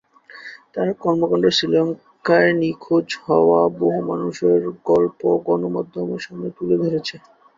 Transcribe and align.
তার 0.73 0.89
কর্মকাণ্ড 1.01 1.45
শ্রীলঙ্কায় 1.49 2.51
নিখোঁজ 2.61 3.07
হওয়া 3.25 3.61
বহু 3.79 3.99
মানুষের 4.11 4.59
গল্প 4.89 5.19
গণমাধ্যমের 5.47 6.21
সামনে 6.25 6.49
তুলে 6.57 6.75
ধরেছে। 6.83 7.15